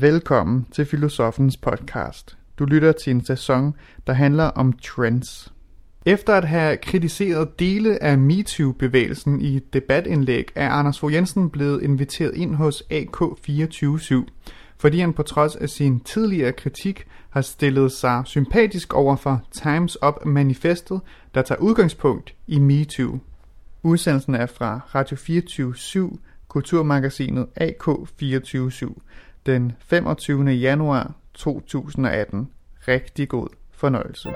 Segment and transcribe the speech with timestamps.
[0.00, 2.38] Velkommen til Filosofens podcast.
[2.58, 3.74] Du lytter til en sæson,
[4.06, 5.52] der handler om trends.
[6.06, 11.82] Efter at have kritiseret dele af MeToo-bevægelsen i et debatindlæg, er Anders Fogh Jensen blevet
[11.82, 14.14] inviteret ind hos AK247,
[14.78, 19.98] fordi han på trods af sin tidligere kritik har stillet sig sympatisk over for Times
[20.06, 21.00] Up-manifestet,
[21.34, 23.18] der tager udgangspunkt i MeToo.
[23.82, 25.74] Udsendelsen er fra Radio 24
[26.48, 28.92] Kulturmagasinet AK247
[29.46, 30.44] den 25.
[30.50, 32.50] januar 2018.
[32.88, 34.28] Rigtig god fornøjelse.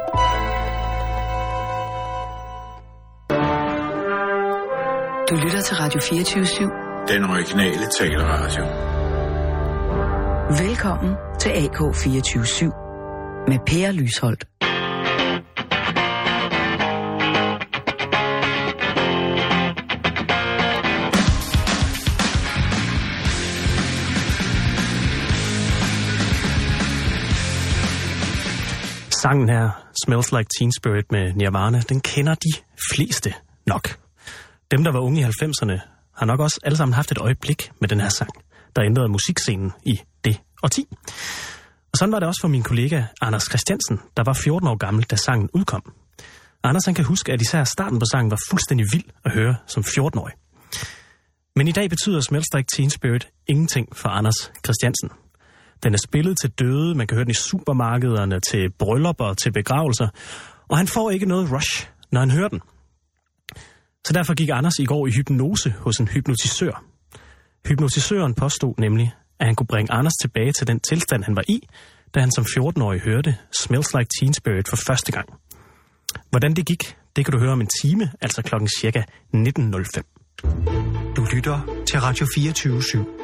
[5.31, 6.71] Du lytter til Radio 24
[7.09, 8.65] Den originale taleradio.
[10.67, 12.73] Velkommen til AK 24
[13.49, 14.54] med Per Lysholdt.
[29.25, 29.71] Sangen her,
[30.05, 32.53] Smells Like Teen Spirit med Nirvana, den kender de
[32.93, 33.35] fleste
[33.67, 33.99] nok.
[34.71, 35.79] Dem, der var unge i 90'erne,
[36.17, 38.31] har nok også alle sammen haft et øjeblik med den her sang,
[38.77, 40.87] der ændrede musikscenen i det årti.
[41.93, 45.05] Og sådan var det også for min kollega Anders Christiansen, der var 14 år gammel,
[45.05, 45.93] da sangen udkom.
[46.65, 49.83] Anders han kan huske, at især starten på sangen var fuldstændig vild at høre som
[49.87, 50.35] 14-årig.
[51.57, 55.11] Men i dag betyder Smells Like Teen Spirit ingenting for Anders Christiansen.
[55.83, 60.09] Den er spillet til døde, man kan høre den i supermarkederne, til bryllupper, til begravelser,
[60.69, 62.61] og han får ikke noget rush, når han hører den.
[64.07, 66.85] Så derfor gik Anders i går i hypnose hos en hypnotisør.
[67.69, 71.69] Hypnotisøren påstod nemlig, at han kunne bringe Anders tilbage til den tilstand, han var i,
[72.15, 75.29] da han som 14-årig hørte Smells Like Teen Spirit for første gang.
[76.31, 79.03] Hvordan det gik, det kan du høre om en time, altså klokken cirka
[79.35, 81.15] 19.05.
[81.17, 83.24] Du lytter til Radio 24 /7.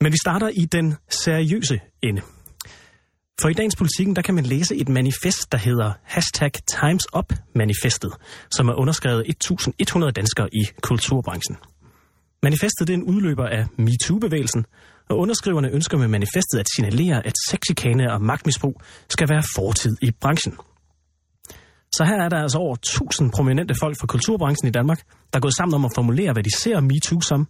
[0.00, 2.22] Men vi starter i den seriøse ende.
[3.40, 7.32] For i dagens politikken, der kan man læse et manifest, der hedder hashtag Times Up
[7.54, 8.12] manifestet,
[8.50, 11.56] som er underskrevet 1100 danskere i kulturbranchen.
[12.42, 14.66] Manifestet det er en udløber af MeToo-bevægelsen,
[15.08, 18.80] og underskriverne ønsker med manifestet at signalere, at sexikane og magtmisbrug
[19.10, 20.54] skal være fortid i branchen.
[21.96, 25.00] Så her er der altså over 1000 prominente folk fra kulturbranchen i Danmark,
[25.32, 27.48] der er gået sammen om at formulere, hvad de ser MeToo som,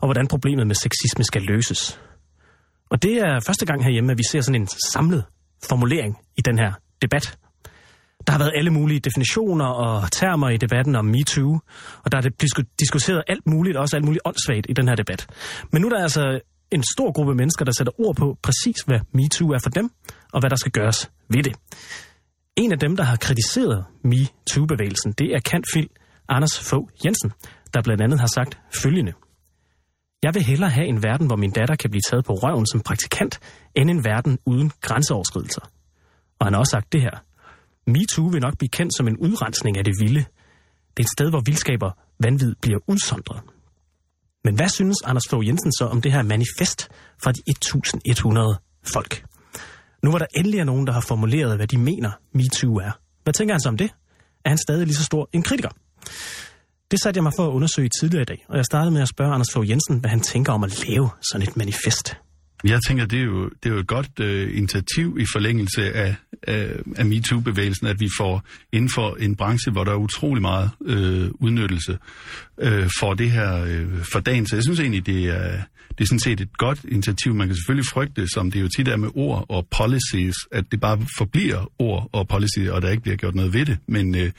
[0.00, 2.00] og hvordan problemet med sexisme skal løses.
[2.90, 5.24] Og det er første gang herhjemme, at vi ser sådan en samlet
[5.68, 7.38] formulering i den her debat.
[8.26, 11.58] Der har været alle mulige definitioner og termer i debatten om MeToo,
[12.04, 12.40] og der er det
[12.80, 15.26] diskuteret alt muligt, også alt muligt åndssvagt i den her debat.
[15.72, 16.40] Men nu er der altså
[16.70, 19.90] en stor gruppe mennesker, der sætter ord på præcis, hvad MeToo er for dem,
[20.32, 21.56] og hvad der skal gøres ved det.
[22.56, 25.88] En af dem, der har kritiseret MeToo-bevægelsen, det er Kantfil
[26.28, 27.32] Anders Fogh Jensen,
[27.74, 29.12] der blandt andet har sagt følgende.
[30.22, 32.80] Jeg vil hellere have en verden, hvor min datter kan blive taget på røven som
[32.80, 33.40] praktikant,
[33.74, 35.60] end en verden uden grænseoverskridelser.
[36.38, 37.16] Og han har også sagt det her.
[37.86, 40.24] MeToo vil nok blive kendt som en udrensning af det vilde.
[40.96, 41.90] Det er et sted, hvor vildskaber
[42.20, 43.40] vanvid bliver udsondret.
[44.44, 46.88] Men hvad synes Anders Fogh Jensen så om det her manifest
[47.22, 48.58] fra de 1100
[48.94, 49.24] folk?
[50.02, 52.90] Nu var der endelig nogen, der har formuleret, hvad de mener MeToo er.
[53.22, 53.90] Hvad tænker han så om det?
[54.44, 55.68] Er han stadig lige så stor en kritiker?
[56.90, 59.08] Det satte jeg mig for at undersøge tidligere i dag, og jeg startede med at
[59.08, 62.16] spørge Anders Fogh Jensen, hvad han tænker om at lave sådan et manifest.
[62.64, 66.14] Jeg tænker, det er jo, det er jo et godt øh, initiativ i forlængelse af,
[66.42, 70.70] af, af MeToo-bevægelsen, at vi får inden for en branche, hvor der er utrolig meget
[70.86, 71.98] øh, udnyttelse,
[72.58, 74.46] øh, for det her øh, for dagen.
[74.46, 75.62] Så jeg synes egentlig, det er,
[75.98, 77.34] det er sådan set et godt initiativ.
[77.34, 80.80] Man kan selvfølgelig frygte, som det jo tit er med ord og policies, at det
[80.80, 83.78] bare forbliver ord og policy, og der ikke bliver gjort noget ved det.
[83.86, 84.30] Men øh,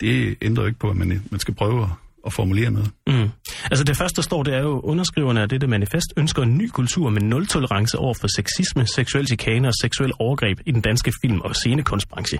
[0.00, 1.88] det ændrer jo ikke på, at man, øh, man skal prøve at
[2.26, 2.90] at formulere noget.
[3.06, 3.28] Mm.
[3.64, 6.68] Altså det første, der står, det er jo, underskriverne af dette manifest ønsker en ny
[6.68, 11.12] kultur med nul tolerance over for sexisme, seksuel chikane og seksuel overgreb i den danske
[11.22, 12.38] film- og scenekunstbranche.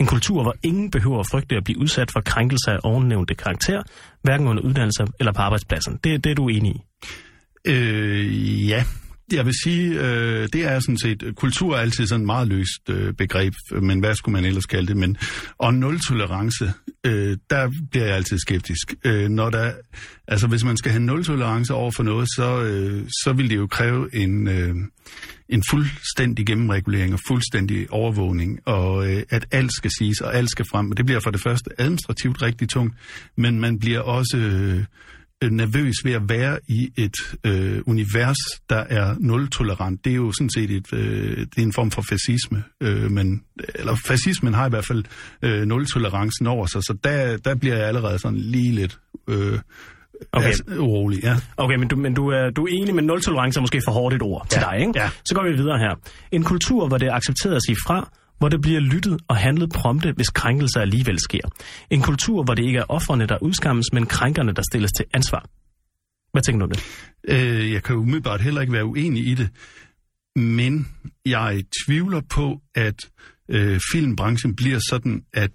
[0.00, 3.82] En kultur, hvor ingen behøver at frygte at blive udsat for krænkelse af ovennævnte karakter,
[4.22, 5.98] hverken under uddannelse eller på arbejdspladsen.
[6.04, 6.80] Det, det er du enig i?
[7.66, 8.84] Øh, ja,
[9.32, 12.90] jeg vil sige, øh, det er sådan set, kultur er altid sådan et meget løst
[12.90, 14.96] øh, begreb, men hvad skulle man ellers kalde det?
[14.96, 15.16] Men,
[15.58, 16.72] og nul-tolerance,
[17.06, 18.94] øh, der bliver jeg altid skeptisk.
[19.04, 19.72] Øh, når der,
[20.28, 23.66] altså hvis man skal have nul-tolerance over for noget, så, øh, så vil det jo
[23.66, 24.74] kræve en, øh,
[25.48, 30.64] en fuldstændig gennemregulering og fuldstændig overvågning, og øh, at alt skal siges, og alt skal
[30.70, 30.90] frem.
[30.90, 32.94] Og det bliver for det første administrativt rigtig tungt,
[33.36, 34.36] men man bliver også...
[34.36, 34.84] Øh,
[35.50, 37.14] nervøs ved at være i et
[37.46, 38.36] øh, univers,
[38.70, 40.04] der er nul-tolerant.
[40.04, 42.64] Det er jo sådan set et, øh, det er en form for fascisme.
[42.82, 43.42] Øh, men,
[43.74, 45.04] eller fascismen har i hvert fald
[45.42, 48.98] øh, nul-tolerancen over sig, så der, der bliver jeg allerede sådan lige lidt...
[49.28, 49.58] Øh,
[50.32, 50.46] Okay.
[50.46, 51.36] Altså, urolig, ja.
[51.56, 54.14] Okay, men du, men du, er, du er enig med nul-tolerance er måske for hårdt
[54.14, 54.92] et ord til Ja, dig, ikke?
[54.96, 55.08] ja.
[55.24, 55.94] Så går vi videre her.
[56.32, 58.10] En kultur, hvor det er accepteret at sige fra,
[58.42, 61.48] hvor det bliver lyttet og handlet prompte, hvis krænkelser alligevel sker.
[61.90, 65.46] En kultur, hvor det ikke er offerne, der udskammes, men krænkerne, der stilles til ansvar.
[66.32, 66.84] Hvad tænker du om det?
[67.28, 69.48] Øh, jeg kan umiddelbart heller ikke være uenig i det,
[70.36, 70.88] men
[71.26, 72.94] jeg tvivler på, at
[73.48, 75.50] øh, filmbranchen bliver sådan, at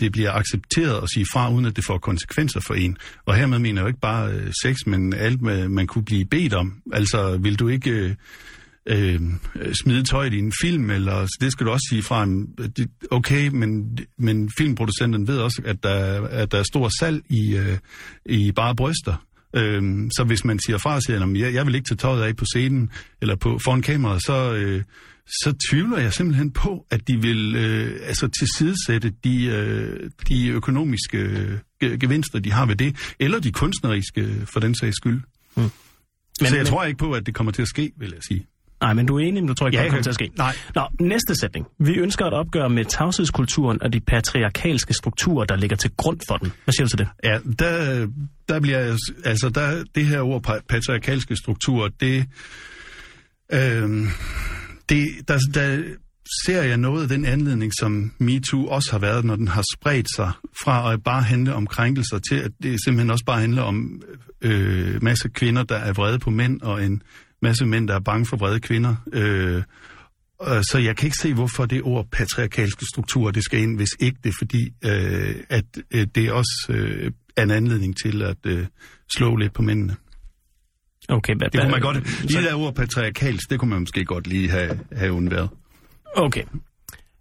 [0.00, 2.96] det bliver accepteret at sige fra, uden at det får konsekvenser for en.
[3.26, 6.54] Og hermed mener jeg jo ikke bare øh, sex, men alt, man kunne blive bedt
[6.54, 6.82] om.
[6.92, 7.90] Altså, vil du ikke...
[7.90, 8.14] Øh,
[8.88, 9.20] Øh,
[9.56, 12.48] øh, smide tøjet i en film, eller det skal du også sige fra, en-
[13.10, 17.78] okay, men, men filmproducenten ved også, at der, at der er stor salg i, øh,
[18.26, 19.26] i bare bryster.
[19.56, 22.22] Øhm, så hvis man siger fra og siger, at jeg, jeg vil ikke tage tøjet
[22.22, 22.90] af på scenen,
[23.22, 24.82] eller på, foran kameraet, så, øh,
[25.26, 31.18] så tvivler jeg simpelthen på, at de vil øh, altså tilsidesætte de, øh, de økonomiske
[31.18, 35.20] øh, ge- gevinster, de har ved det, eller de kunstneriske, for den sags skyld.
[35.56, 35.70] Men,
[36.34, 38.46] så jeg men, tror ikke på, at det kommer til at ske, vil jeg sige.
[38.82, 40.30] Nej, men du er enig, men du tror ikke, Ja, det kommer til at ske.
[40.38, 40.54] nej.
[40.74, 41.66] Nå, næste sætning.
[41.78, 46.36] Vi ønsker at opgøre med tavshedskulturen og de patriarkalske strukturer, der ligger til grund for
[46.36, 46.52] den.
[46.64, 47.08] Hvad siger du til det?
[47.24, 48.08] Ja, der,
[48.48, 48.78] der bliver
[49.24, 52.26] altså der, det her ord pa- patriarkalske strukturer, det,
[53.52, 53.90] øh,
[54.88, 55.82] det der, der
[56.46, 60.06] ser jeg noget af den anledning, som MeToo også har været, når den har spredt
[60.16, 60.32] sig
[60.64, 64.02] fra at bare handle om krænkelser til, at det simpelthen også bare handler om
[64.42, 67.02] øh, masse kvinder, der er vrede på mænd, og en
[67.42, 68.94] masse mænd, der er bange for vrede kvinder.
[69.12, 69.62] Øh,
[70.62, 74.18] Så jeg kan ikke se, hvorfor det ord patriarkalske strukturer, det skal ind, hvis ikke
[74.24, 78.66] det er fordi, øh, at øh, det også øh, er en anledning til at øh,
[79.16, 79.96] slå lidt på mændene.
[81.08, 84.04] Okay, hvad, Det kunne man godt, lige det der ord patriarkalsk, det kunne man måske
[84.04, 85.48] godt lige have, have undværet.
[86.16, 86.42] Okay.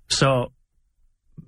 [0.09, 0.51] Så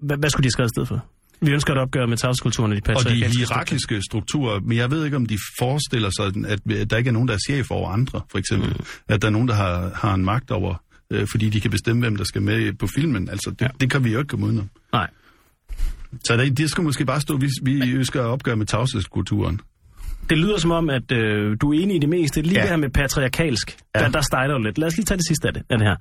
[0.02, 1.06] hvad, hvad skulle de have skrevet i stedet for?
[1.42, 4.92] Vi ønsker at opgøre med tavskulturen og de Og de patriarkalske hierarkiske strukturer, men jeg
[4.92, 7.90] ved ikke, om de forestiller sig, at der ikke er nogen, der er chef over
[7.90, 8.70] andre, for eksempel.
[8.70, 8.86] Mm.
[9.10, 10.76] At der er nogen, der har, har en magt over,
[11.12, 13.30] øh, fordi de kan bestemme, hvem der skal med på filmen.
[13.30, 13.66] Altså, det, Ja.
[13.66, 13.72] ja.
[13.80, 14.70] det kan vi jo ikke komme udenom.
[14.94, 15.10] Nej.
[16.26, 19.62] Så det, det skal måske bare stå, vi, vi ønsker at opgøre med tavshedskulturen.
[20.30, 22.42] Det lyder som om, at øh, du er enig i det meste.
[22.42, 22.62] Lige ja.
[22.62, 24.00] Det her med patriarkalsk, ja.
[24.00, 24.78] Der, der stejler du lidt.
[24.78, 25.96] Lad os lige tage det sidste af det, af det her.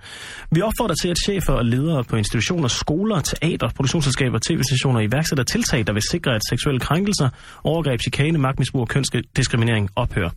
[0.50, 5.86] Vi opfordrer til, at chefer og ledere på institutioner, skoler, teater, produktionsselskaber, tv-stationer iværksætter tiltag,
[5.86, 7.28] der vil sikre, at seksuelle krænkelser,
[7.64, 10.30] overgreb, chikane, magtmisbrug og kønsdiskriminering ophører.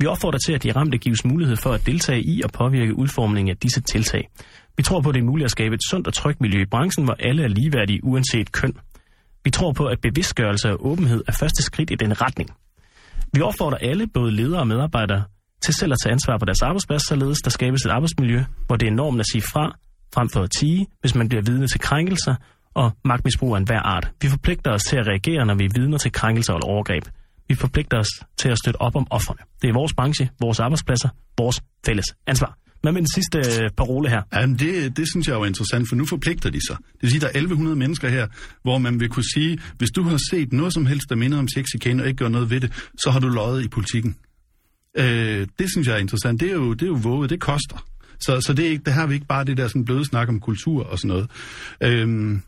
[0.00, 3.50] Vi opfordrer til, at de ramte gives mulighed for at deltage i og påvirke udformningen
[3.50, 4.28] af disse tiltag.
[4.76, 6.66] Vi tror på, at det er muligt at skabe et sundt og trygt miljø i
[6.70, 8.74] branchen, hvor alle er ligeværdige uanset køn.
[9.44, 12.50] Vi tror på, at bevidstgørelse og åbenhed er første skridt i den retning.
[13.32, 15.24] Vi opfordrer alle, både ledere og medarbejdere,
[15.60, 18.88] til selv at tage ansvar for deres arbejdsplads, således der skabes et arbejdsmiljø, hvor det
[18.88, 19.78] er normen at sige fra,
[20.14, 22.34] frem for at tige, hvis man bliver vidne til krænkelser
[22.74, 24.12] og magtmisbrug af enhver art.
[24.22, 27.04] Vi forpligter os til at reagere, når vi er vidner til krænkelser og overgreb.
[27.48, 29.40] Vi forpligter os til at støtte op om offerne.
[29.62, 31.08] Det er vores branche, vores arbejdspladser,
[31.38, 32.58] vores fælles ansvar.
[32.82, 34.22] Hvad med den sidste øh, parole her?
[34.34, 36.76] Jamen, det, det synes jeg er jo interessant, for nu forpligter de sig.
[36.76, 38.26] Det vil sige, der er 1100 mennesker her,
[38.62, 41.48] hvor man vil kunne sige, hvis du har set noget som helst, der minder om
[41.48, 44.16] sexikane, og ikke gør noget ved det, så har du løjet i politikken.
[44.98, 46.40] Øh, det synes jeg er interessant.
[46.40, 47.84] Det er jo, det er jo våget, det koster.
[48.20, 50.28] Så, så det, er ikke, det har vi ikke bare det der sådan bløde snak
[50.28, 51.30] om kultur og sådan noget.
[51.82, 52.42] Øhm,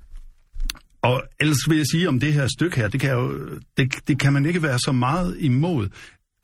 [1.03, 3.39] og ellers vil jeg sige om det her stykke her, det kan, jo,
[3.77, 5.89] det, det kan man ikke være så meget imod.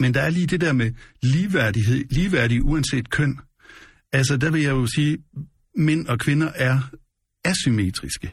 [0.00, 3.38] Men der er lige det der med ligeværdighed, ligeværdig uanset køn.
[4.12, 5.18] Altså, der vil jeg jo sige,
[5.76, 6.78] mænd og kvinder er
[7.44, 8.32] asymmetriske.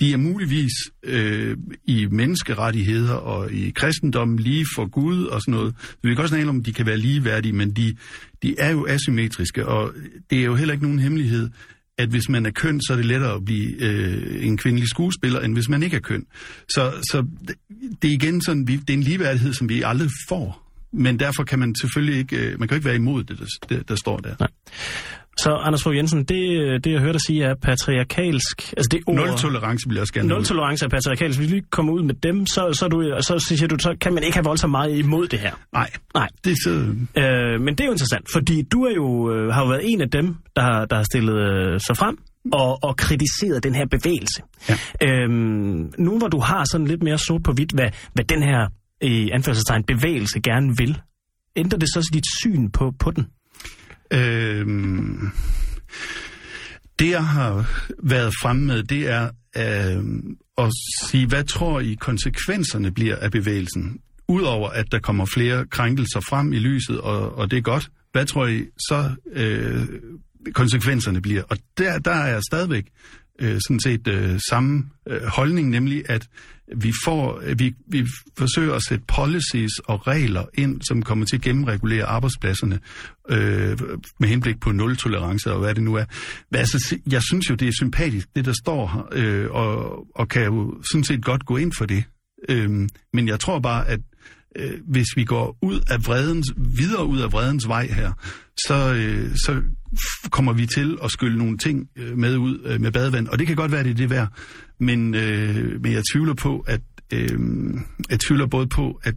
[0.00, 0.72] De er muligvis
[1.02, 5.74] øh, i menneskerettigheder og i kristendommen lige for Gud og sådan noget.
[5.80, 7.96] Så vi kan også tale om, at de kan være ligeværdige, men de,
[8.42, 9.94] de er jo asymmetriske, og
[10.30, 11.50] det er jo heller ikke nogen hemmelighed,
[11.98, 15.40] at hvis man er køn, så er det lettere at blive øh, en kvindelig skuespiller,
[15.40, 16.26] end hvis man ikke er køn.
[16.68, 20.61] Så, så det- er igen sådan, vi, det er en ligeværdighed, som vi aldrig får.
[20.92, 23.82] Men derfor kan man selvfølgelig ikke, øh, man kan ikke være imod det, der, der,
[23.82, 24.46] der står der.
[25.38, 28.72] Så Anders Fogh Jensen, det, det jeg hørte dig sige er patriarkalsk.
[28.76, 30.44] Altså det ord, Nul tolerance vil jeg også gerne Nul ud.
[30.44, 31.38] tolerance er patriarkalsk.
[31.38, 34.14] Hvis vi lige kommer ud med dem, så, så, du, så siger du, så kan
[34.14, 35.52] man ikke have voldsomt meget imod det her.
[35.72, 36.28] Nej, Nej.
[36.44, 36.70] det så...
[36.70, 40.00] Øh, men det er jo interessant, fordi du er jo, øh, har jo været en
[40.00, 42.18] af dem, der, har- der har stillet øh, sig frem
[42.52, 44.42] og, og kritiseret den her bevægelse.
[44.68, 44.76] Ja.
[45.08, 48.68] Øhm, nu hvor du har sådan lidt mere sort på hvidt, hvad, hvad den her
[49.02, 51.00] i anførselstegn bevægelse gerne vil,
[51.56, 53.26] ændrer det så dit syn på, på den?
[54.12, 55.30] Øhm,
[56.98, 57.70] det, jeg har
[58.02, 60.70] været fremme med, det er øhm, at
[61.02, 64.00] sige, hvad tror I konsekvenserne bliver af bevægelsen?
[64.28, 68.26] Udover at der kommer flere krænkelser frem i lyset, og, og det er godt, hvad
[68.26, 69.88] tror I så øh,
[70.52, 71.42] konsekvenserne bliver?
[71.42, 72.86] Og der, der er jeg stadigvæk
[73.40, 76.28] øh, sådan set øh, samme øh, holdning, nemlig at
[76.76, 78.06] vi får, øh, vi, vi
[78.38, 82.80] forsøger at sætte policies og regler ind, som kommer til at gennemregulere arbejdspladserne
[83.30, 83.78] øh,
[84.20, 86.04] med henblik på nul-tolerance og hvad det nu er.
[86.50, 90.28] Men altså, jeg synes jo, det er sympatisk, det der står her, øh, og, og
[90.28, 92.04] kan jo sådan set godt gå ind for det.
[92.48, 94.00] Øh, men jeg tror bare, at
[94.56, 98.12] øh, hvis vi går ud af vredens, videre ud af vredens vej her,
[98.66, 99.62] så, øh, så
[100.30, 103.46] kommer vi til at skylle nogle ting øh, med ud øh, med badevand, og det
[103.46, 104.28] kan godt være, det er det værd,
[104.80, 106.80] men, øh, men jeg tvivler på, at
[107.12, 107.38] øh,
[108.10, 109.14] jeg tvivler både på, at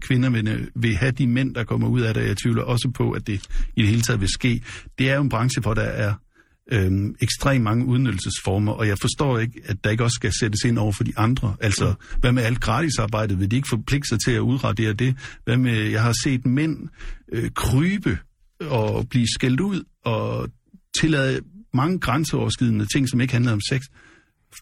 [0.00, 2.26] kvinderne vil have de mænd, der kommer ud af det.
[2.26, 4.62] Jeg tvivler også på, at det i det hele taget vil ske.
[4.98, 6.14] Det er jo en branche, hvor der er
[6.70, 10.78] øhm, ekstremt mange udnyttelsesformer, og jeg forstår ikke, at der ikke også skal sættes ind
[10.78, 11.56] over for de andre.
[11.60, 13.40] Altså, hvad med alt gratisarbejdet?
[13.40, 15.16] Vil de ikke forpligte sig til at udradere det?
[15.44, 16.88] Hvad med, jeg har set mænd
[17.32, 18.18] øh, krybe
[18.60, 20.48] og blive skældt ud og
[21.00, 21.40] tillade
[21.74, 23.82] mange grænseoverskridende ting, som ikke handler om sex,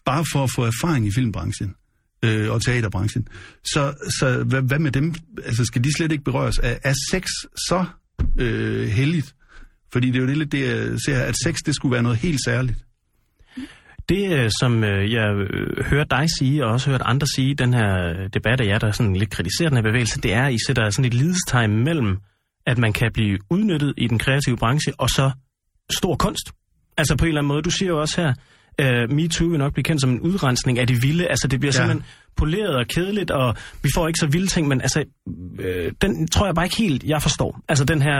[0.05, 1.75] bare for at få erfaring i filmbranchen
[2.23, 3.27] øh, og teaterbranchen.
[3.63, 5.15] Så, så hvad, hvad med dem?
[5.45, 6.59] Altså, skal de slet ikke berøres?
[6.63, 7.25] Er, er sex
[7.69, 7.85] så
[8.37, 9.35] øh, heldigt?
[9.93, 12.17] Fordi det er jo det lidt det, jeg ser, at sex, det skulle være noget
[12.17, 12.77] helt særligt.
[14.09, 17.73] Det, øh, som øh, jeg øh, hører dig sige, og også hørt andre sige, den
[17.73, 20.57] her debat af jer, der sådan lidt kritiserer den her bevægelse, det er, at I
[20.67, 22.17] sætter sådan et lidestegn mellem,
[22.65, 25.31] at man kan blive udnyttet i den kreative branche, og så
[25.91, 26.51] stor kunst.
[26.97, 28.33] Altså på en eller anden måde, du siger jo også her,
[28.81, 31.27] uh, MeToo vil nok blive kendt som en udrensning af det vilde.
[31.27, 31.77] Altså det bliver ja.
[31.77, 32.05] simpelthen
[32.39, 35.03] poleret og kedeligt, og vi får ikke så vilde ting, men altså,
[35.59, 37.59] øh, den tror jeg bare ikke helt, jeg forstår.
[37.67, 38.19] Altså den her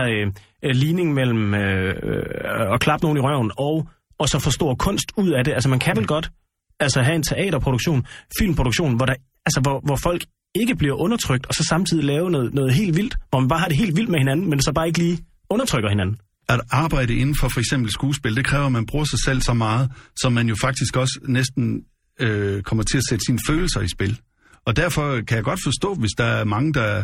[0.63, 3.87] øh, ligning mellem øh, øh, at klappe nogen i røven og,
[4.19, 5.53] og så få stor kunst ud af det.
[5.53, 6.31] Altså man kan vel godt
[6.79, 8.05] altså, have en teaterproduktion,
[8.39, 12.53] filmproduktion, hvor, der, altså, hvor, hvor folk ikke bliver undertrykt, og så samtidig lave noget,
[12.53, 14.87] noget helt vildt, hvor man bare har det helt vildt med hinanden, men så bare
[14.87, 15.17] ikke lige
[15.49, 16.17] undertrykker hinanden
[16.49, 19.53] at arbejde inden for for eksempel skuespil, det kræver, at man bruger sig selv så
[19.53, 21.83] meget, som man jo faktisk også næsten
[22.19, 24.19] øh, kommer til at sætte sine følelser i spil.
[24.65, 27.03] Og derfor kan jeg godt forstå, hvis der er mange, der,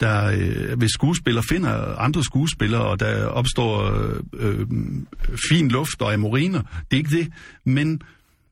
[0.00, 4.66] der øh, hvis skuespillere finder andre skuespillere, og der opstår øh, øh,
[5.50, 6.60] fin luft og amoriner.
[6.60, 7.32] Det er ikke det,
[7.64, 8.02] men,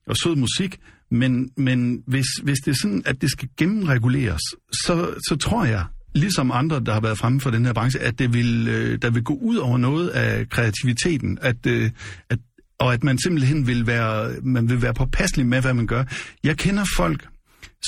[0.06, 0.80] og sød musik.
[1.10, 4.42] Men, men hvis, hvis det er sådan, at det skal gennemreguleres,
[4.72, 8.18] så, så tror jeg, ligesom andre, der har været fremme for den her branche, at
[8.18, 11.90] det vil, øh, der vil gå ud over noget af kreativiteten, at, øh,
[12.30, 12.38] at,
[12.82, 16.04] og at man simpelthen vil være, man vil være påpasselig med, hvad man gør.
[16.44, 17.28] Jeg kender folk,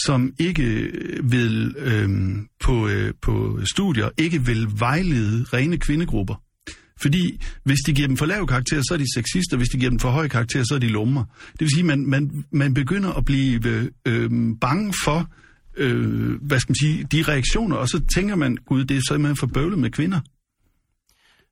[0.05, 6.35] som ikke øh, vil øhm, på, øh, på studier, ikke vil vejlede rene kvindegrupper.
[7.03, 9.57] Fordi hvis de giver dem for lav karakter, så er de sexister.
[9.57, 11.25] Hvis de giver dem for høj karakter, så er de lummer.
[11.53, 15.29] Det vil sige, at man, man, man begynder at blive øh, øhm, bange for,
[15.77, 19.37] øh, hvad skal man sige, de reaktioner, og så tænker man, gud, det er simpelthen
[19.37, 20.21] for bøvlet med kvinder.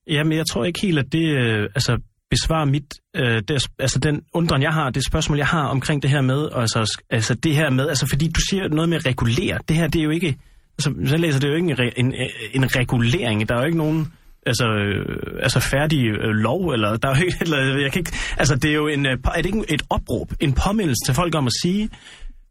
[0.06, 2.00] Jamen, jeg tror ikke helt, at det øh, altså,
[2.34, 6.10] besvare mit, øh, det, altså den undren, jeg har, det spørgsmål, jeg har omkring det
[6.10, 9.58] her med, altså, altså det her med, altså fordi du siger noget med at regulere,
[9.68, 10.36] det her, det er jo ikke,
[10.78, 12.14] altså, så læser det jo ikke en, en,
[12.54, 14.12] en regulering, der er jo ikke nogen,
[14.46, 18.12] altså, øh, altså færdig øh, lov, eller der er jo ikke, eller, jeg kan ikke,
[18.38, 21.34] altså det er jo en, øh, er det ikke et opråb, en påmindelse til folk
[21.34, 21.90] om at sige,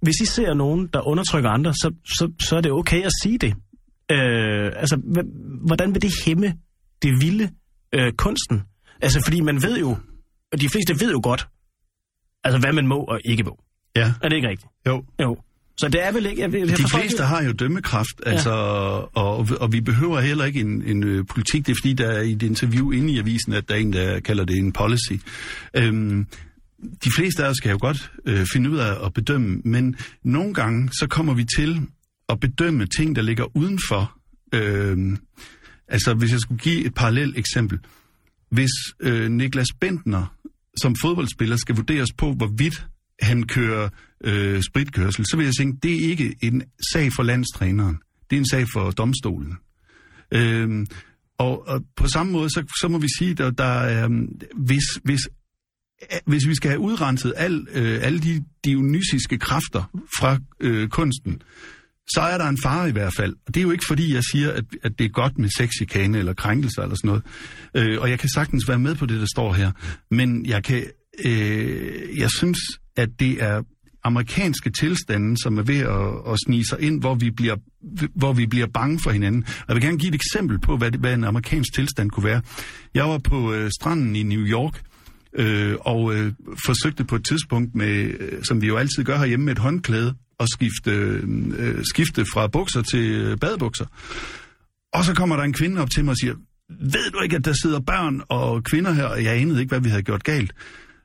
[0.02, 3.38] hvis I ser nogen, der undertrykker andre, så, så, så er det okay at sige
[3.38, 3.54] det.
[4.12, 4.96] Øh, altså,
[5.66, 6.54] hvordan vil det hæmme
[7.02, 7.50] det vilde
[7.94, 8.64] øh, kunsten?
[9.02, 9.98] Altså, fordi man ved jo,
[10.52, 11.48] og de fleste ved jo godt,
[12.44, 13.64] altså, hvad man må og ikke må.
[13.96, 14.14] Ja.
[14.22, 14.72] Er det ikke rigtigt?
[14.88, 15.04] Jo.
[15.22, 15.38] Jo.
[15.78, 16.42] Så det er vel ikke...
[16.42, 19.22] Jeg, jeg de fleste har jo dømmekraft, altså, ja.
[19.22, 21.68] og, og vi behøver heller ikke en, en uh, politik.
[21.68, 23.94] Det er fordi, der er i et interview inde i avisen, at der er en,
[23.94, 25.14] der kalder det en policy.
[25.74, 26.28] Øhm,
[27.04, 30.54] de fleste af os kan jo godt øh, finde ud af at bedømme, men nogle
[30.54, 31.82] gange så kommer vi til
[32.30, 34.18] at bedømme ting, der ligger udenfor.
[34.54, 35.18] Øh,
[35.88, 37.80] altså, hvis jeg skulle give et parallelt eksempel.
[38.52, 40.38] Hvis øh, Niklas Bentner
[40.82, 42.88] som fodboldspiller skal vurderes på, hvorvidt
[43.22, 43.90] han kører
[44.24, 48.00] øh, spritkørsel, så vil jeg tænke, det er ikke en sag for landstræneren.
[48.30, 49.58] Det er en sag for domstolen.
[50.32, 50.86] Øh,
[51.38, 54.12] og, og på samme måde, så, så må vi sige, at der, der øh,
[54.56, 55.20] hvis, hvis
[56.26, 59.84] hvis vi skal have udrenset al, øh, alle de dionysiske kræfter
[60.20, 61.42] fra øh, kunsten,
[62.08, 63.36] så er der en fare i hvert fald.
[63.48, 66.18] Og det er jo ikke fordi, jeg siger, at, at det er godt med sexikane
[66.18, 67.24] eller krænkelser eller sådan noget.
[67.76, 69.72] Øh, og jeg kan sagtens være med på det, der står her.
[70.12, 70.84] Men jeg kan,
[71.26, 72.60] øh, jeg synes,
[72.98, 73.62] at det er
[74.04, 77.56] amerikanske tilstande, som er ved at, at snige sig ind, hvor vi, bliver,
[78.16, 79.44] hvor vi bliver bange for hinanden.
[79.44, 82.24] Og jeg vil gerne give et eksempel på, hvad, det, hvad en amerikansk tilstand kunne
[82.24, 82.42] være.
[82.94, 84.82] Jeg var på øh, stranden i New York,
[85.36, 86.34] øh, og øh,
[86.66, 90.16] forsøgte på et tidspunkt, med, øh, som vi jo altid gør herhjemme, med et håndklæde,
[90.42, 90.92] at skifte,
[91.58, 93.86] øh, skifte fra bukser til øh, badebukser.
[94.94, 96.34] Og så kommer der en kvinde op til mig og siger,
[96.70, 99.04] ved du ikke, at der sidder børn og kvinder her?
[99.04, 100.54] Og jeg anede ikke, hvad vi havde gjort galt.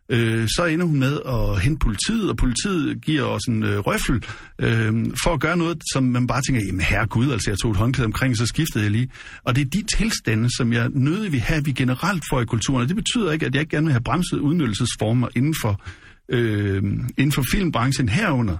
[0.08, 4.24] Øh, så ender hun med at hente politiet, og politiet giver os en øh, røffel
[4.58, 7.76] øh, for at gøre noget, som man bare tænker, jamen herregud, altså jeg tog et
[7.76, 9.08] håndklæde omkring, så skiftede jeg lige.
[9.44, 12.82] Og det er de tilstande, som jeg nødig vil have, vi generelt får i kulturen.
[12.82, 15.80] Og det betyder ikke, at jeg ikke gerne vil have bremset udnyttelsesformer inden for,
[16.28, 16.82] øh,
[17.18, 18.56] inden for filmbranchen herunder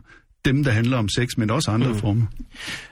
[0.51, 1.99] dem, der handler om sex, men også andre mm.
[1.99, 2.27] former.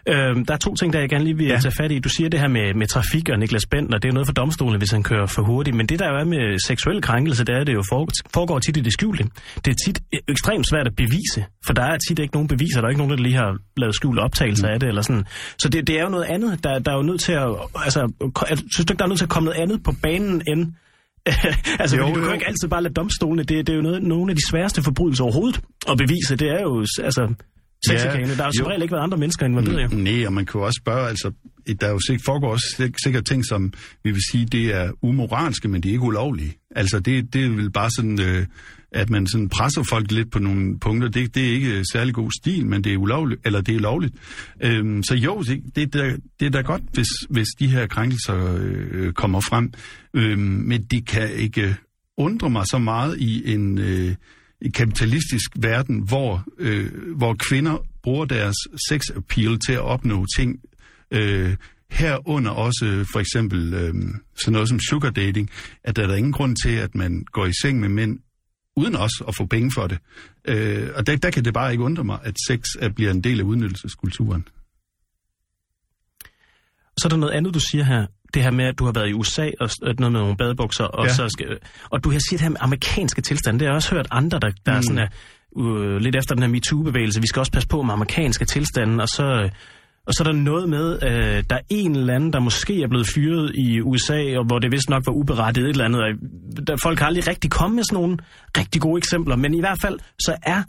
[0.09, 1.59] Øhm, der er to ting, der jeg gerne lige vil ja.
[1.59, 1.99] tage fat i.
[1.99, 4.79] Du siger det her med, med trafik og Niklas Bentner, det er noget for domstolen,
[4.79, 5.77] hvis han kører for hurtigt.
[5.77, 7.83] Men det, der jo er med seksuel krænkelse, det er, det jo
[8.35, 9.25] foregår tit i det skjulte.
[9.65, 12.81] Det er tit ekstremt svært at bevise, for der er tit ikke nogen beviser.
[12.81, 14.73] Der er ikke nogen, der lige har lavet skjult optagelser mm.
[14.73, 14.89] af det.
[14.89, 15.25] Eller sådan.
[15.59, 16.65] Så det, det er jo noget andet.
[16.65, 17.49] Der, der er jo nødt til at...
[17.85, 18.13] Altså,
[18.75, 20.73] synes du ikke, der er nødt til at komme noget andet på banen end
[21.83, 24.03] altså, jo, du kan jo ikke altid bare lade domstolene, det, det er jo noget,
[24.03, 26.37] nogle af de sværeste forbrydelser overhovedet at bevise.
[26.37, 27.35] Det er jo, altså,
[27.89, 28.29] sexikane.
[28.29, 29.93] Ja, der har jo som regel ikke været andre mennesker involveret.
[29.93, 31.33] Mm, nej, og man kan jo også spørge, altså,
[31.81, 33.73] der er jo sikkert, foregår også sikkert ting, som
[34.05, 36.53] vi vil sige, det er umoralske, men det er ikke ulovlige.
[36.75, 38.47] Altså, det, det er vel bare sådan, øh,
[38.93, 41.09] at man sådan presser folk lidt på nogle punkter.
[41.09, 44.15] Det, det er ikke særlig god stil, men det er ulovligt, eller det er lovligt.
[44.63, 48.57] Øhm, så jo, det, det, er, det er da godt, hvis, hvis de her krænkelser
[48.61, 49.73] øh, kommer frem.
[50.15, 51.77] Øhm, men det kan ikke
[52.17, 53.79] undre mig så meget i en...
[53.79, 54.15] Øh,
[54.61, 58.57] i kapitalistisk verden, hvor, øh, hvor kvinder bruger deres
[58.89, 60.61] sex appeal til at opnå ting,
[61.11, 61.57] øh,
[61.95, 63.95] herunder også for eksempel øh,
[64.37, 65.51] sådan noget som sugar dating,
[65.85, 68.19] at der er der ingen grund til, at man går i seng med mænd,
[68.77, 69.99] uden også at få penge for det.
[70.49, 73.21] Øh, og der, der kan det bare ikke undre mig, at sex er, bliver en
[73.21, 74.49] del af udnyttelseskulturen.
[76.99, 78.07] Så er der noget andet, du siger her.
[78.35, 80.85] Det her med, at du har været i USA og noget med nogle badebukser.
[80.85, 81.13] Og, ja.
[81.13, 81.59] så skal,
[81.91, 83.59] og du har sagt det her med amerikanske tilstande.
[83.59, 84.79] Det har jeg også hørt andre, der, der mm.
[84.79, 85.09] er sådan er,
[85.53, 87.21] uh, lidt efter den her MeToo-bevægelse.
[87.21, 89.03] Vi skal også passe på med amerikanske tilstande.
[89.03, 89.51] Og så,
[90.07, 92.89] og så er der noget med, at der er en eller anden, der måske er
[92.89, 96.01] blevet fyret i USA, og hvor det vist nok var uberettiget et eller andet.
[96.67, 98.17] Der, folk har aldrig rigtig kommet med sådan nogle
[98.59, 100.63] rigtig gode eksempler, men i hvert fald så er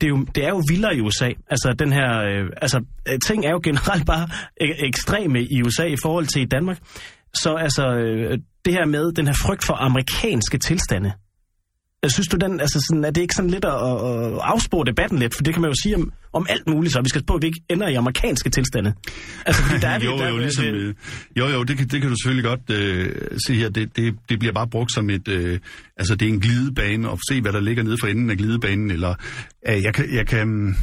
[0.00, 1.30] det er jo, det er jo vildere i USA.
[1.50, 4.28] Altså, den her, øh, altså, øh, ting er jo generelt bare
[4.62, 6.78] ek- ekstreme i USA i forhold til i Danmark.
[7.34, 11.12] Så altså, øh, det her med den her frygt for amerikanske tilstande,
[12.08, 15.34] synes du, den, altså sådan, er det ikke sådan lidt at, at afspore debatten lidt?
[15.34, 17.42] For det kan man jo sige om, om alt muligt, så vi skal på, at
[17.42, 18.94] vi ikke ender i amerikanske tilstande.
[19.46, 20.94] Altså, fordi der er jo, der, jo, ligesom, det, øh,
[21.36, 23.68] jo, jo, det kan, det kan du selvfølgelig godt øh, se her.
[23.68, 25.58] Det, det, det bliver bare brugt som et, øh,
[25.96, 28.90] altså det er en glidebane, og se hvad der ligger nede for enden af glidebanen,
[28.90, 29.14] eller
[29.68, 30.76] øh, jeg kan, jeg kan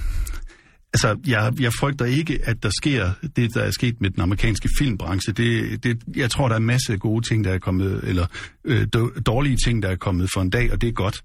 [0.93, 4.69] Altså, jeg, jeg frygter ikke, at der sker det, der er sket med den amerikanske
[4.80, 5.34] filmbranche.
[5.34, 8.26] Det, det, jeg tror, der er masser af gode ting, der er kommet, eller
[8.63, 8.88] øh,
[9.26, 11.21] dårlige ting, der er kommet for en dag, og det er godt.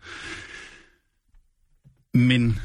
[2.15, 2.59] Men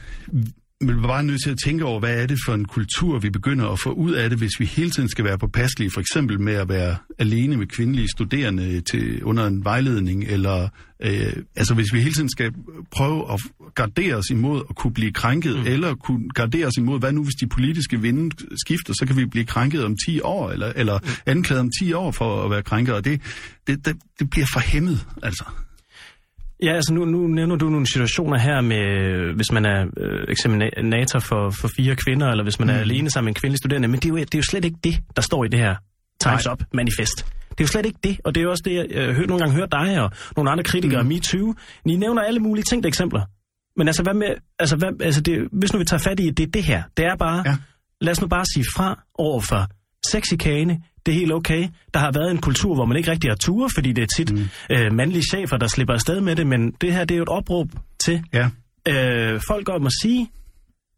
[0.82, 3.30] vi er bare nødt til at tænke over, hvad er det for en kultur, vi
[3.30, 6.40] begynder at få ud af det, hvis vi hele tiden skal være påpasselige, for eksempel
[6.40, 11.94] med at være alene med kvindelige studerende til, under en vejledning, eller øh, altså hvis
[11.94, 12.54] vi hele tiden skal
[12.92, 13.40] prøve at
[13.76, 15.68] gardere os imod at kunne blive krænket, mm.
[15.68, 18.36] eller kunne gardere os imod, hvad nu hvis de politiske vinde
[18.66, 21.10] skifter, så kan vi blive krænket om 10 år, eller, eller mm.
[21.26, 23.22] anklaget om 10 år for at være krænket, og det,
[23.68, 25.44] det, det, det bliver for hæmmet, altså.
[26.64, 28.86] Ja, altså nu, nu nævner du nogle situationer her med,
[29.36, 32.74] hvis man er øh, eksaminator for, for fire kvinder, eller hvis man mm.
[32.74, 34.66] er alene sammen med en kvindelig studerende, men det er, jo, det er jo slet
[34.66, 35.76] ikke det, der står i det her
[36.20, 37.26] Times Up manifest.
[37.50, 39.40] Det er jo slet ikke det, og det er jo også det, jeg øh, nogle
[39.40, 41.08] gange hører dig og nogle andre kritikere, mm.
[41.08, 41.54] MeToo.
[41.86, 43.22] I nævner alle mulige tænkte eksempler.
[43.78, 44.28] Men altså, hvad med,
[44.60, 46.84] altså, hvad, altså det, hvis nu vi tager fat i, det er det her.
[46.98, 47.56] Det er bare, ja.
[48.02, 49.68] lad os nu bare sige fra over for
[50.12, 51.68] sexikane, det er helt okay.
[51.94, 54.32] Der har været en kultur, hvor man ikke rigtig har ture, fordi det er tit
[54.32, 54.50] mm.
[54.72, 57.30] øh, mandlige chefer, der slipper afsted med det, men det her det er jo et
[57.30, 57.68] opråb
[58.00, 58.50] til ja.
[58.88, 60.30] øh, folk om at sige,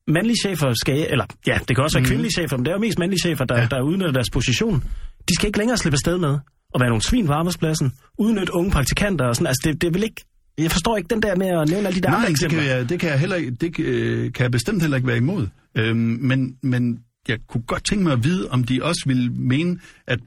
[0.07, 2.07] mandlige chefer skal, eller ja, det kan også være mm.
[2.07, 3.67] kvindelige chefer, men det er jo mest mandlige chefer, der, ja.
[3.71, 4.83] der udnytter deres position.
[5.29, 6.37] De skal ikke længere slippe afsted med
[6.75, 9.47] at være nogle svin på arbejdspladsen, udnytte unge praktikanter og sådan.
[9.47, 10.25] Altså, det, det vil ikke
[10.57, 12.63] jeg forstår ikke den der med at nævne alle de der Nej, andre eksempler.
[12.63, 15.17] Nej, det, kan det kan jeg heller det øh, kan jeg bestemt heller ikke være
[15.17, 15.47] imod.
[15.77, 19.79] Øhm, men, men jeg kunne godt tænke mig at vide, om de også vil mene,
[20.07, 20.19] at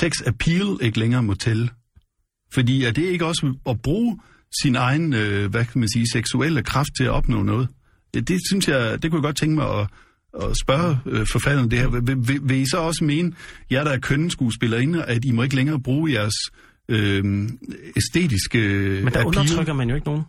[0.00, 1.68] sex appeal ikke længere må tælle.
[2.52, 4.18] Fordi er det ikke også at bruge
[4.62, 7.68] sin egen, øh, hvad kan man sige, seksuelle kraft til at opnå noget?
[8.14, 9.86] Det, det synes jeg, det kunne jeg godt tænke mig at,
[10.42, 11.88] at spørge øh, forfatterne det her.
[11.88, 13.32] Vil, vil, vil I så også mene,
[13.70, 16.34] jer der er kønnenskuespillerinder, at I må ikke længere bruge jeres
[16.88, 17.48] øh,
[17.96, 19.26] æstetiske Men der appeal?
[19.26, 20.22] undertrykker man jo ikke nogen.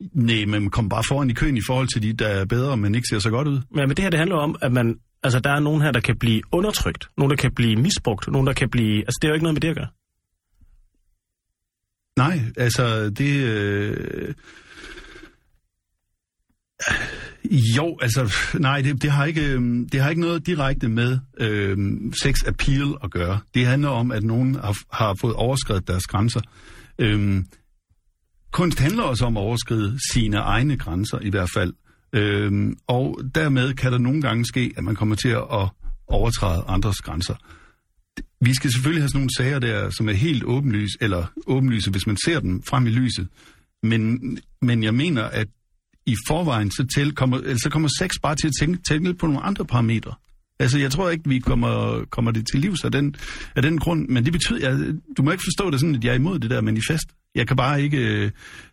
[0.00, 2.94] Nej, men kom bare foran i køen i forhold til de, der er bedre, men
[2.94, 3.60] ikke ser så godt ud.
[3.70, 6.00] Men, men det her, det handler om, at man, altså, der er nogen her, der
[6.00, 7.08] kan blive undertrykt.
[7.16, 8.28] Nogen, der kan blive misbrugt.
[8.28, 8.98] Nogen, der kan blive...
[8.98, 9.88] Altså, det er jo ikke noget med det at gøre.
[12.16, 13.44] Nej, altså, det...
[13.44, 14.34] Øh...
[17.76, 21.76] Jo, altså, nej, det, det, har ikke, øhm, det har ikke noget direkte med øh,
[22.22, 23.40] sex appeal at gøre.
[23.54, 26.40] Det handler om, at nogen har, har fået overskrevet deres grænser.
[26.98, 27.44] Øh,
[28.54, 31.72] kunst handler også om at overskride sine egne grænser i hvert fald.
[32.12, 35.68] Øhm, og dermed kan der nogle gange ske, at man kommer til at
[36.08, 37.34] overtræde andres grænser.
[38.40, 42.06] Vi skal selvfølgelig have sådan nogle sager der, som er helt åbenlyse, eller åbenlyse, hvis
[42.06, 43.28] man ser dem frem i lyset.
[43.82, 44.20] Men,
[44.62, 45.48] men jeg mener, at
[46.06, 49.26] i forvejen, så, til, kommer, eller så kommer sex bare til at tænke, tænke på
[49.26, 50.14] nogle andre parametre.
[50.58, 53.14] Altså, jeg tror ikke, vi kommer, kommer det til livs af den,
[53.56, 56.10] af den grund, men det betyder, at du må ikke forstå det sådan, at jeg
[56.10, 57.06] er imod det der manifest.
[57.34, 58.30] Jeg kan bare ikke, øh,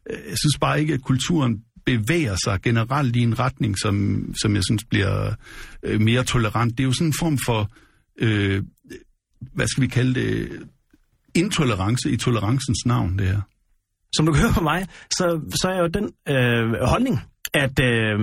[0.10, 4.64] jeg synes bare ikke, at kulturen bevæger sig generelt i en retning, som, som jeg
[4.64, 5.34] synes bliver
[5.84, 6.78] øh, mere tolerant.
[6.78, 7.70] Det er jo sådan en form for,
[8.20, 8.64] øh,
[9.54, 10.50] hvad skal vi kalde det,
[11.36, 13.42] intolerance i tolerancens navn, det her.
[14.16, 17.20] Som du kan høre på mig, så, så er jo den øh, holdning,
[17.54, 18.20] at, øh,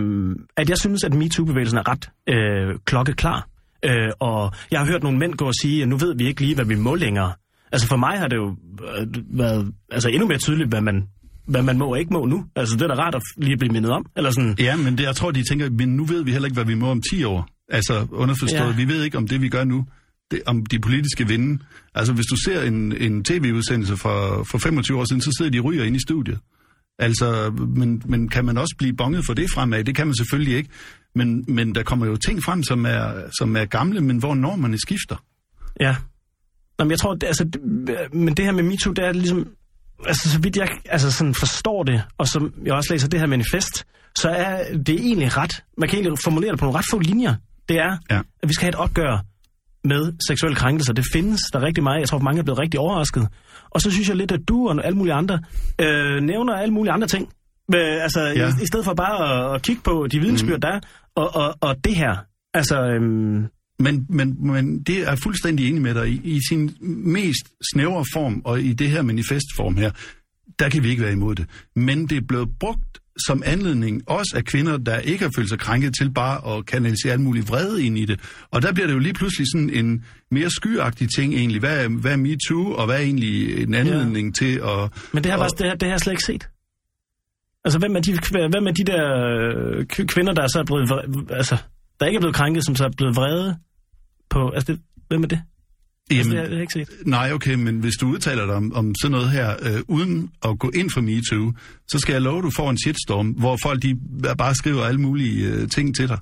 [0.56, 3.48] at jeg synes, at MeToo-bevægelsen er ret øh, klokkeklar.
[3.84, 6.40] Øh, og jeg har hørt nogle mænd gå og sige, at nu ved vi ikke
[6.40, 7.32] lige, hvad vi må længere.
[7.72, 8.56] Altså for mig har det jo
[8.98, 9.06] øh,
[9.38, 11.08] været altså endnu mere tydeligt, hvad man,
[11.46, 12.44] hvad man må og ikke må nu.
[12.56, 14.06] Altså det er da rart at lige blive mindet om.
[14.16, 14.54] Eller sådan.
[14.58, 16.74] Ja, men det, jeg tror, de tænker, men nu ved vi heller ikke, hvad vi
[16.74, 17.48] må om 10 år.
[17.68, 18.76] Altså underforstået, ja.
[18.76, 19.86] vi ved ikke, om det vi gør nu,
[20.30, 21.62] det, om de politiske vinde.
[21.94, 25.60] Altså hvis du ser en, en tv-udsendelse for, for 25 år siden, så sidder de
[25.60, 26.38] ryger inde i studiet.
[26.98, 29.84] Altså, men, men kan man også blive bonget for det fremad?
[29.84, 30.70] Det kan man selvfølgelig ikke.
[31.14, 34.78] Men, men der kommer jo ting frem, som er, som er gamle, men hvor normerne
[34.78, 35.16] skifter.
[35.80, 35.96] Ja.
[36.78, 39.48] Jamen, jeg tror, det, altså, det, men det her med MeToo, det er ligesom,
[40.06, 43.26] altså så vidt jeg altså, sådan forstår det, og som jeg også læser det her
[43.26, 43.86] manifest,
[44.18, 47.34] så er det egentlig ret, man kan egentlig formulere det på nogle ret få linjer.
[47.68, 48.18] Det er, ja.
[48.42, 49.24] at vi skal have et opgør
[49.84, 50.92] med seksuelle krænkelser.
[50.92, 52.00] Det findes der rigtig meget.
[52.00, 53.28] Jeg tror, mange er blevet rigtig overrasket.
[53.70, 55.40] Og så synes jeg lidt, at du og alle mulige andre
[55.80, 57.28] øh, nævner alle mulige andre ting.
[57.74, 58.48] Øh, altså, ja.
[58.48, 60.60] i, i stedet for bare at, at kigge på de vidensbyrd, mm.
[60.60, 60.80] der er,
[61.14, 62.16] og, og, og det her.
[62.54, 63.46] Altså, øhm...
[63.78, 66.20] men, men, men det er jeg fuldstændig enig med dig i.
[66.24, 69.90] I sin mest snævre form, og i det her manifestform her,
[70.58, 71.46] der kan vi ikke være imod det.
[71.76, 75.58] Men det er blevet brugt som anledning også af kvinder, der ikke har følt sig
[75.58, 78.20] krænket til bare at kanalisere alt muligt vrede ind i det.
[78.50, 81.60] Og der bliver det jo lige pludselig sådan en mere skyagtig ting egentlig.
[81.60, 84.32] Hvad er, hvad er MeToo, og hvad er egentlig en anledning ja.
[84.32, 84.90] til at...
[85.12, 86.48] Men det har, bare, det, har, det har jeg slet ikke set.
[87.64, 88.12] Altså, hvem er de,
[88.54, 89.04] hvem er de der
[89.78, 91.56] øh, kvinder, der er så blevet, altså,
[92.00, 93.56] der ikke er blevet krænket, som så er blevet vrede
[94.30, 95.42] på, altså, det, hvem er det?
[96.10, 97.06] Altså, Jamen, altså, det har jeg ikke set.
[97.06, 100.58] Nej, okay, men hvis du udtaler dig om, om sådan noget her, øh, uden at
[100.58, 101.52] gå ind for MeToo,
[101.88, 103.98] så skal jeg love, at du får en shitstorm, hvor folk de
[104.38, 106.18] bare skriver alle mulige øh, ting til dig.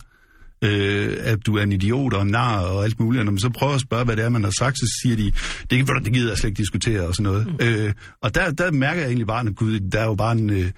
[0.65, 3.21] Øh, at du er en idiot og en nar og alt muligt.
[3.21, 5.17] Og når man så prøver at spørge, hvad det er, man har sagt, så siger
[5.17, 5.33] de,
[5.71, 7.47] det, det gider jeg slet ikke diskutere og sådan noget.
[7.47, 7.67] Mm.
[7.67, 7.93] Øh,
[8.23, 10.71] og der, der mærker jeg egentlig bare, at gud, der er jo bare en, øh,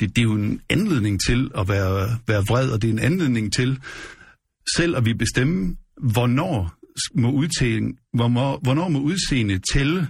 [0.00, 2.98] det, det er jo en anledning til at være, være vred, og det er en
[2.98, 3.78] anledning til
[4.76, 6.75] selv at vi bestemme, hvornår
[7.14, 10.08] må udseende, hvornår, hvornår må udseende tælle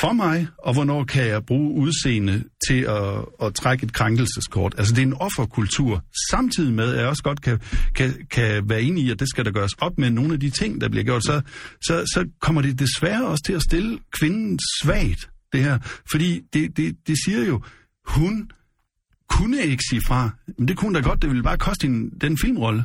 [0.00, 4.74] for mig, og hvornår kan jeg bruge udseende til at, at trække et krænkelseskort.
[4.78, 7.60] Altså det er en offerkultur, samtidig med, at jeg også godt kan,
[7.94, 10.50] kan, kan være enig i, at det skal der gøres op med nogle af de
[10.50, 11.24] ting, der bliver gjort.
[11.24, 11.40] Så,
[11.82, 15.78] så, så kommer det desværre også til at stille kvinden svagt, det her.
[16.10, 17.62] Fordi det, det, det siger jo,
[18.06, 18.50] hun
[19.28, 20.30] kunne ikke sige fra.
[20.58, 22.84] Men det kunne da godt, det ville bare koste hende den filmrolle.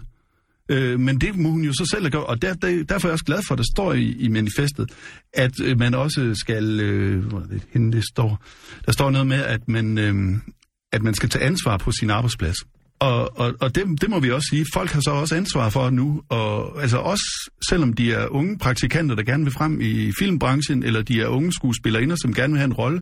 [0.70, 3.14] Øh, men det må hun jo så selv gøre, og der, der, derfor er jeg
[3.14, 4.92] også glad for, at der står i, i manifestet,
[5.34, 8.44] at øh, man også skal, øh, hvor er det hende, det står,
[8.86, 10.38] der står noget med, at man, øh,
[10.92, 12.56] at man skal tage ansvar på sin arbejdsplads.
[13.00, 14.66] Og, og, og det, det må vi også sige.
[14.74, 19.16] Folk har så også ansvar for nu, og altså også selvom de er unge praktikanter,
[19.16, 22.66] der gerne vil frem i filmbranchen, eller de er unge skuespillerinder, som gerne vil have
[22.66, 23.02] en rolle,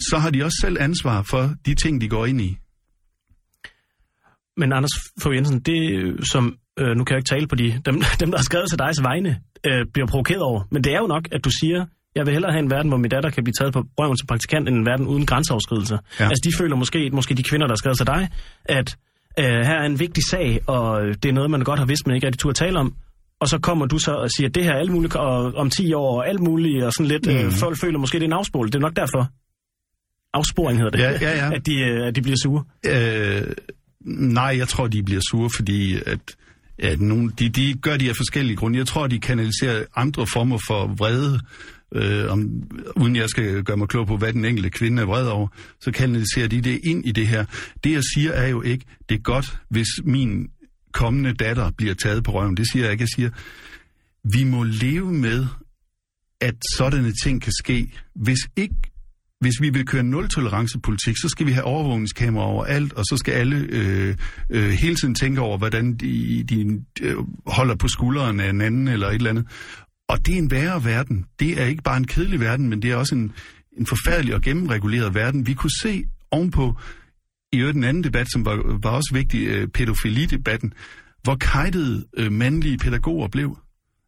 [0.00, 2.58] så har de også selv ansvar for de ting, de går ind i.
[4.56, 4.90] Men Anders
[5.22, 5.80] Fogh Jensen, det
[6.30, 8.78] som øh, nu kan jeg ikke tale på de, dem, dem der har skrevet til
[8.78, 10.60] dig vegne, øh, bliver provokeret over.
[10.70, 11.84] Men det er jo nok, at du siger,
[12.16, 14.26] jeg vil hellere have en verden, hvor min datter kan blive taget på røven som
[14.26, 15.98] praktikant, end en verden uden grænseoverskridelser.
[16.20, 16.24] Ja.
[16.24, 18.28] Altså de føler måske, måske de kvinder, der har skrevet til dig,
[18.64, 18.96] at
[19.38, 22.14] øh, her er en vigtig sag, og det er noget, man godt har vidst, men
[22.14, 22.94] ikke rigtig tur at tale om.
[23.40, 25.70] Og så kommer du så og siger, at det her er alt muligt, og om
[25.70, 27.32] 10 år, og alt muligt, og sådan lidt, mm.
[27.32, 27.52] øh, mhm.
[27.52, 28.66] folk føler måske, det er en afspol.
[28.66, 29.28] Det er nok derfor.
[30.34, 30.98] Afsporing hedder det.
[30.98, 31.54] Ja, ja, ja.
[31.54, 32.64] At, de, øh, at de bliver sure.
[32.86, 33.42] Øh,
[34.04, 36.36] nej, jeg tror, de bliver sure, fordi at
[36.82, 38.78] Ja, nogle, de, de gør de af forskellige grunde.
[38.78, 41.40] Jeg tror, de kanaliserer andre former for vrede,
[41.94, 42.62] øh, om,
[42.96, 45.48] uden jeg skal gøre mig klog på, hvad den enkelte kvinde er vred over,
[45.80, 47.44] så kanaliserer de det ind i det her.
[47.84, 50.48] Det, jeg siger, er jo ikke, det er godt, hvis min
[50.92, 52.56] kommende datter bliver taget på røven.
[52.56, 53.02] Det siger jeg ikke.
[53.02, 53.30] Jeg siger,
[54.24, 55.46] vi må leve med,
[56.40, 57.92] at sådanne ting kan ske.
[58.14, 58.74] Hvis ikke
[59.40, 63.66] hvis vi vil køre nul-tolerance-politik, så skal vi have overvågningskameraer overalt, og så skal alle
[63.68, 64.16] øh,
[64.50, 68.88] øh, hele tiden tænke over, hvordan de, de øh, holder på skulderen af en anden
[68.88, 69.46] eller et eller andet.
[70.08, 71.24] Og det er en værre verden.
[71.40, 73.32] Det er ikke bare en kedelig verden, men det er også en,
[73.78, 75.46] en forfærdelig og gennemreguleret verden.
[75.46, 76.76] Vi kunne se ovenpå
[77.52, 80.72] i øvrigt en anden debat, som var, var også vigtig, øh, pædofilidebatten,
[81.22, 83.58] hvor kajtede øh, mandlige pædagoger blev.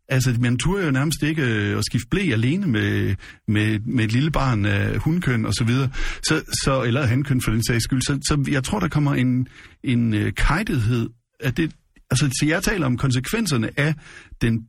[0.08, 3.14] Altså, man turde jo nærmest ikke øh, at skifte blæ alene med,
[3.48, 5.90] med, med et lille barn af hundkøn og så videre.
[6.22, 8.02] Så, så, eller hankøn for den sags skyld.
[8.02, 9.48] Så, så jeg tror, der kommer en,
[9.84, 11.08] en øh, kajtethed
[11.40, 11.72] af det.
[12.10, 13.94] Altså, så jeg taler om konsekvenserne af
[14.42, 14.66] den,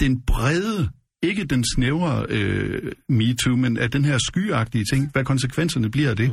[0.00, 0.88] den brede,
[1.22, 5.10] ikke den snævre øh, MeToo, men af den her skyagtige ting.
[5.12, 6.30] Hvad konsekvenserne bliver af det.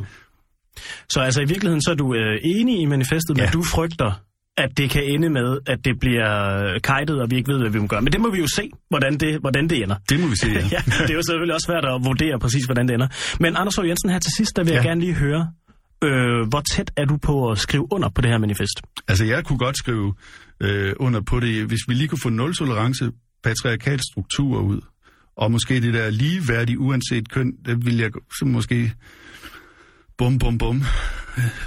[1.10, 3.44] Så altså i virkeligheden, så er du øh, enig i manifestet, ja.
[3.44, 4.22] men du frygter,
[4.58, 7.80] at det kan ende med, at det bliver kajtet, og vi ikke ved, hvad vi
[7.80, 8.02] må gøre.
[8.02, 9.96] Men det må vi jo se, hvordan det, hvordan det ender.
[10.10, 10.60] Det må vi se, ja.
[10.72, 10.82] ja.
[11.02, 13.08] Det er jo selvfølgelig også svært at vurdere præcis, hvordan det ender.
[13.40, 14.76] Men Anders Fogh Jensen her til sidst, der vil ja.
[14.76, 15.52] jeg gerne lige høre,
[16.04, 18.82] øh, hvor tæt er du på at skrive under på det her manifest?
[19.08, 20.14] Altså jeg kunne godt skrive
[20.62, 23.12] øh, under på det, hvis vi lige kunne få nul-tolerance
[23.44, 24.82] patriarkal struktur ud,
[25.38, 28.94] og måske det der ligeværdige uanset køn, det vil jeg så måske
[30.18, 30.84] bum, bum, bum.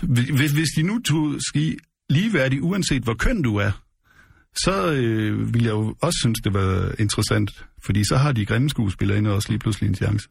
[0.03, 1.77] Hvis, hvis de nu tog ski
[2.11, 3.71] ligeværdig, uanset hvor køn du er,
[4.57, 8.71] så øh, vil jeg jo også synes, det var interessant, fordi så har de grimme
[8.71, 10.29] skuespillere også lige pludselig en chance.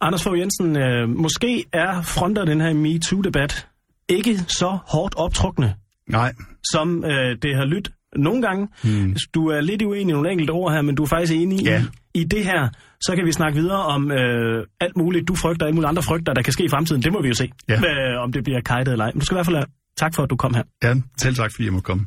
[0.00, 3.66] Anders Fogh Jensen, øh, måske er fronter den her MeToo-debat
[4.08, 5.74] ikke så hårdt optrukne,
[6.08, 6.32] Nej.
[6.72, 8.68] som øh, det har lyttet nogle gange.
[8.84, 9.16] Hmm.
[9.34, 11.84] Du er lidt uenig i nogle enkelte ord her, men du er faktisk enig Ja.
[12.14, 12.68] i, i det her.
[13.00, 16.34] Så kan vi snakke videre om øh, alt muligt, du frygter, alt muligt andre frygter,
[16.34, 17.02] der kan ske i fremtiden.
[17.02, 17.74] Det må vi jo se, Ja.
[17.74, 19.10] øh, om det bliver kajtet eller ej.
[19.14, 19.64] Men du skal i hvert fald
[19.96, 20.62] tak for, at du kom her.
[20.82, 22.06] Ja, selv tak, fordi jeg måtte komme.